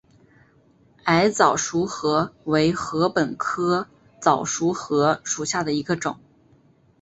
[1.03, 3.87] 矮早熟禾为禾本科
[4.19, 6.17] 早熟禾属下的一个种。